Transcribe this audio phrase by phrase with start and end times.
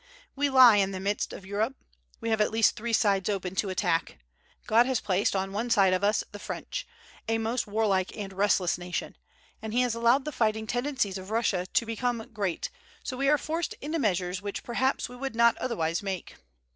[0.35, 1.75] We lie in the midst of Europe.
[2.21, 4.17] We have at least three sides open to attack.
[4.65, 6.87] God has placed on one side of us the French,
[7.29, 9.15] a most warlike and restless nation,
[9.61, 12.71] and he has allowed the fighting tendencies of Russia to become great;
[13.03, 16.37] so we are forced into measures which perhaps we would not otherwise make.